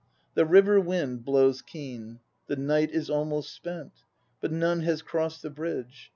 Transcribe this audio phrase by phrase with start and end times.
[0.33, 4.01] The river wind blows keen; The night is almost spent,
[4.41, 6.09] Mi it none has crossed the Bridge.